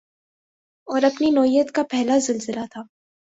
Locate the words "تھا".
2.71-2.81